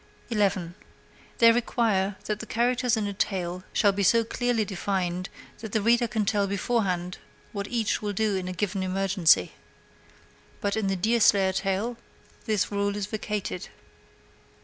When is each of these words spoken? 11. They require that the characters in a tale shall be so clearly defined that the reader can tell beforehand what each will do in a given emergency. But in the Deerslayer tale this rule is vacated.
11. 0.31 0.73
They 1.37 1.51
require 1.51 2.15
that 2.25 2.39
the 2.39 2.47
characters 2.47 2.97
in 2.97 3.05
a 3.05 3.13
tale 3.13 3.63
shall 3.71 3.91
be 3.91 4.01
so 4.01 4.23
clearly 4.23 4.65
defined 4.65 5.29
that 5.59 5.73
the 5.73 5.81
reader 5.83 6.07
can 6.07 6.25
tell 6.25 6.47
beforehand 6.47 7.19
what 7.51 7.67
each 7.67 8.01
will 8.01 8.11
do 8.11 8.35
in 8.35 8.47
a 8.47 8.51
given 8.53 8.81
emergency. 8.81 9.51
But 10.59 10.75
in 10.75 10.87
the 10.87 10.95
Deerslayer 10.95 11.53
tale 11.53 11.97
this 12.47 12.71
rule 12.71 12.95
is 12.95 13.05
vacated. 13.05 13.69